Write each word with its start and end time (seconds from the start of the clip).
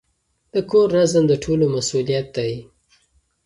د 0.53 0.55
کور 0.69 0.87
نظم 0.97 1.23
د 1.27 1.33
ټولو 1.43 1.65
مسئولیت 1.75 2.27
دی. 2.37 2.53